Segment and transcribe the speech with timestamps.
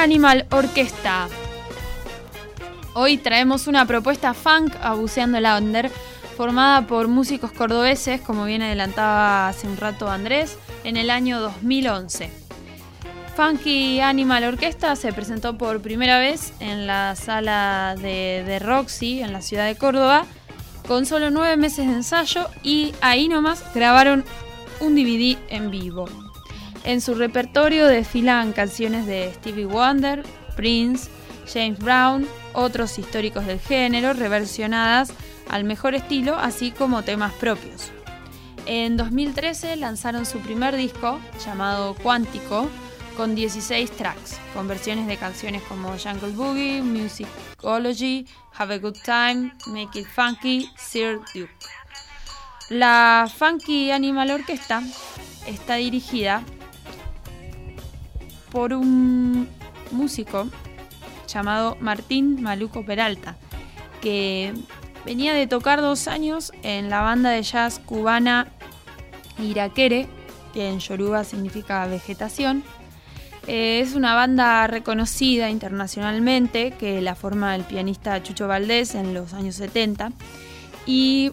[0.00, 1.28] Animal Orquesta.
[2.94, 5.90] Hoy traemos una propuesta funk a Buceando la Under,
[6.38, 12.30] formada por músicos cordobeses, como bien adelantaba hace un rato Andrés, en el año 2011.
[13.36, 19.34] Funky Animal Orquesta se presentó por primera vez en la sala de, de Roxy, en
[19.34, 20.24] la ciudad de Córdoba,
[20.88, 24.24] con solo nueve meses de ensayo y ahí nomás grabaron
[24.80, 26.29] un DVD en vivo.
[26.84, 30.22] En su repertorio desfilan canciones de Stevie Wonder,
[30.56, 31.10] Prince,
[31.52, 35.12] James Brown, otros históricos del género, reversionadas
[35.48, 37.90] al mejor estilo, así como temas propios.
[38.66, 42.68] En 2013 lanzaron su primer disco, llamado Cuántico,
[43.16, 49.52] con 16 tracks, con versiones de canciones como Jungle Boogie, Musicology, Have a Good Time,
[49.66, 51.50] Make It Funky, Sir Duke.
[52.68, 54.82] La Funky Animal Orquesta
[55.46, 56.42] está dirigida
[58.50, 59.48] por un
[59.90, 60.48] músico
[61.26, 63.36] llamado Martín Maluco Peralta,
[64.00, 64.52] que
[65.04, 68.48] venía de tocar dos años en la banda de jazz cubana
[69.38, 70.08] Iraquere,
[70.52, 72.62] que en yoruba significa vegetación.
[73.46, 79.32] Eh, es una banda reconocida internacionalmente que la forma el pianista Chucho Valdés en los
[79.32, 80.12] años 70
[80.84, 81.32] y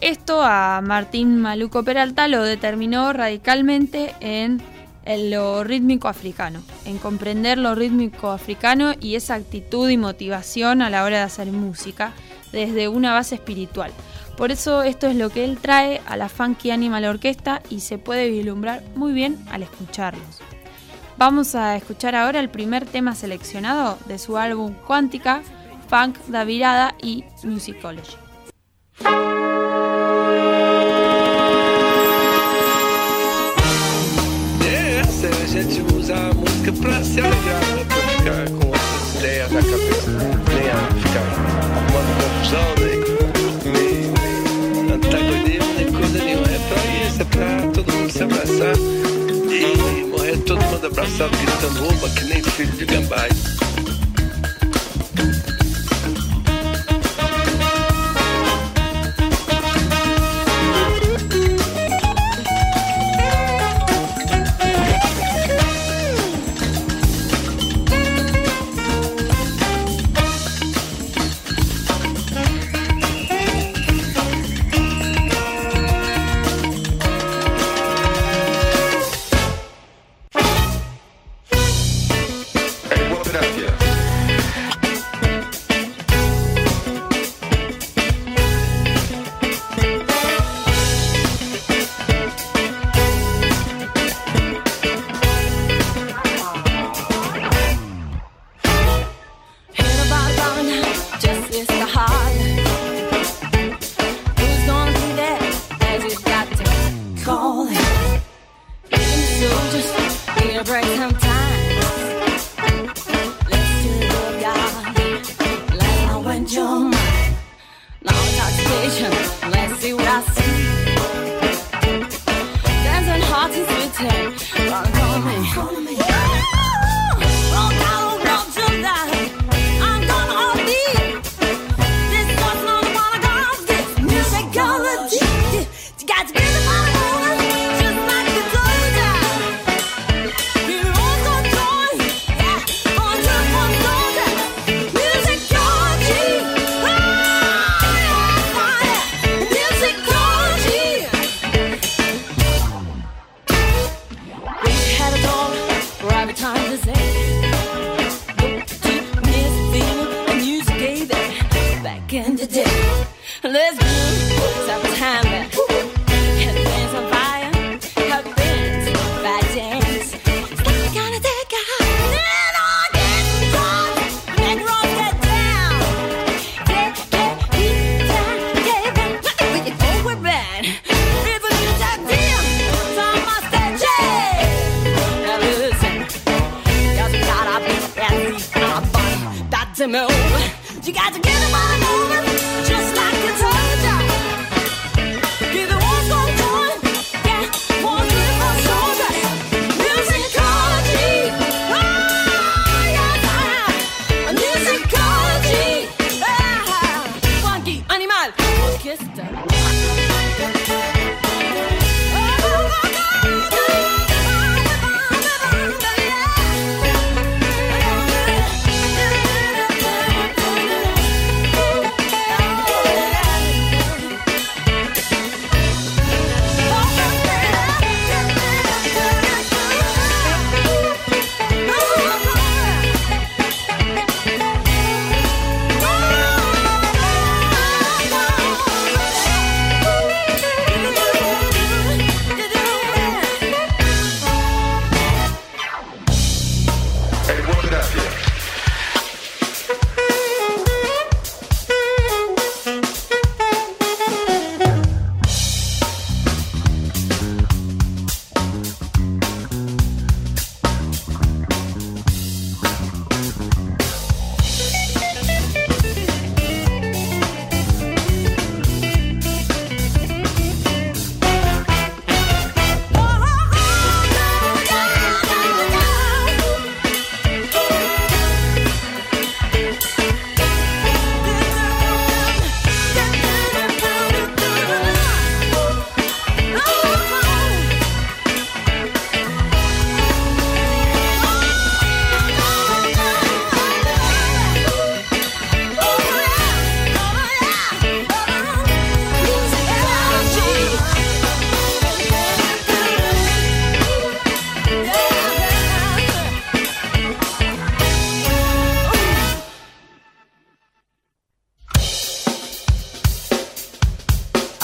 [0.00, 4.60] esto a Martín Maluco Peralta lo determinó radicalmente en
[5.04, 10.90] en lo rítmico africano, en comprender lo rítmico africano y esa actitud y motivación a
[10.90, 12.12] la hora de hacer música
[12.52, 13.92] desde una base espiritual.
[14.36, 17.98] Por eso esto es lo que él trae a la Funky Animal Orquesta y se
[17.98, 20.40] puede vislumbrar muy bien al escucharlos.
[21.16, 25.42] Vamos a escuchar ahora el primer tema seleccionado de su álbum Cuántica,
[25.88, 28.16] Funk da Virada y Musicology.
[35.54, 37.84] Gente usa a música pra se alegrar, né?
[37.86, 41.20] pra ficar com outras ideias na cabeça, nem a ficar
[41.70, 42.98] arrumando confusão, nem,
[43.72, 46.46] nem antagonismo, nem coisa nenhuma.
[46.46, 48.76] É pra isso, é pra todo mundo se abraçar
[49.48, 53.28] e morrer todo mundo abraçado, gritando oba, que nem filho de gambá.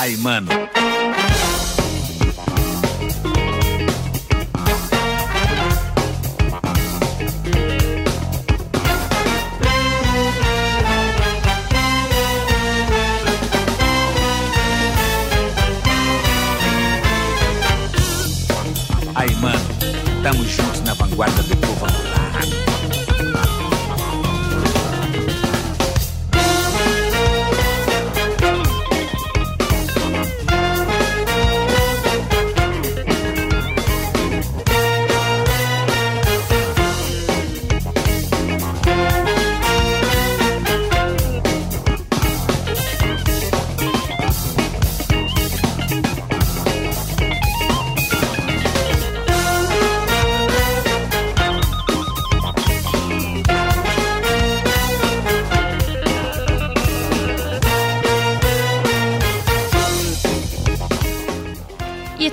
[0.00, 0.49] Ay, mano.
[19.14, 19.61] Ai, mano,
[20.23, 21.60] tamo juntos na vanguarda do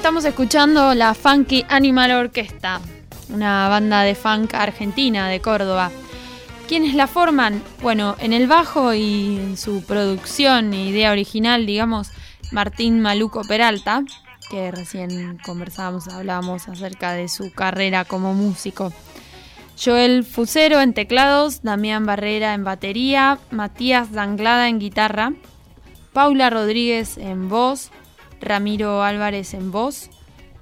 [0.07, 2.79] estamos escuchando la Funky Animal Orquesta,
[3.27, 5.91] una banda de funk argentina de Córdoba.
[6.65, 7.61] ¿Quiénes la forman?
[7.81, 12.11] Bueno, en el bajo y en su producción e idea original, digamos,
[12.53, 14.05] Martín Maluco Peralta,
[14.49, 18.93] que recién conversábamos, hablábamos acerca de su carrera como músico.
[19.77, 25.33] Joel Fusero en teclados, Damián Barrera en batería, Matías Danglada en guitarra,
[26.13, 27.91] Paula Rodríguez en voz,
[28.41, 30.09] Ramiro Álvarez en voz,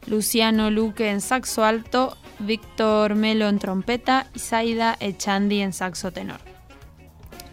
[0.08, 6.40] Luciano Luque en saxo alto, Víctor Melo en trompeta y Zaida Echandi en saxo tenor.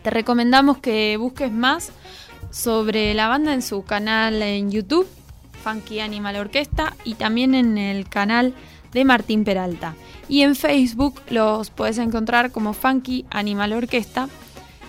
[0.03, 1.93] Te recomendamos que busques más
[2.51, 5.09] sobre la banda en su canal en YouTube,
[5.63, 8.55] Funky Animal Orquesta, y también en el canal
[8.93, 9.95] de Martín Peralta.
[10.29, 14.29] Y en Facebook los puedes encontrar como Funky Animal Orquesta.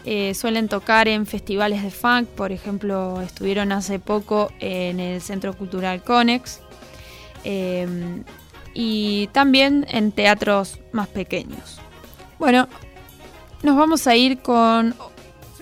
[0.05, 5.53] Eh, suelen tocar en festivales de funk, por ejemplo, estuvieron hace poco en el Centro
[5.53, 6.59] Cultural Conex
[7.45, 7.87] eh,
[8.73, 11.79] y también en teatros más pequeños.
[12.37, 12.67] Bueno,
[13.61, 14.93] nos vamos a ir con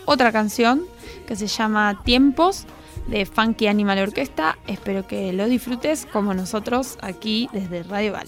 [0.05, 0.85] otra canción
[1.27, 2.65] que se llama Tiempos
[3.07, 4.57] de Funky Animal Orquesta.
[4.65, 8.27] Espero que lo disfrutes como nosotros aquí desde Radio Val.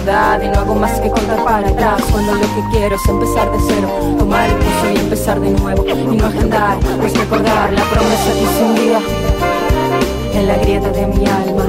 [0.00, 3.58] Y no hago más que contar para atrás cuando lo que quiero es empezar de
[3.68, 3.88] cero
[4.18, 8.42] tomar el pulso y empezar de nuevo y no agendar pues recordar la promesa que
[8.42, 11.64] hice un en la grieta de mi alma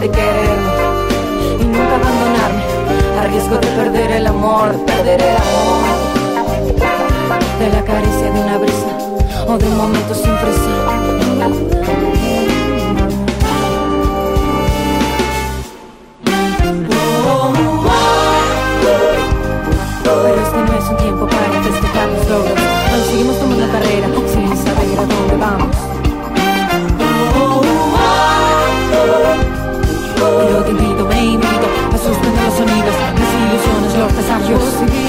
[0.00, 0.72] de quererme
[1.60, 2.62] y nunca abandonarme.
[3.20, 6.00] A riesgo de perder el amor, perder el amor.
[7.60, 8.98] De la caricia de una brisa
[9.46, 12.19] o de un momento sin prisa.
[34.50, 34.99] eu sei.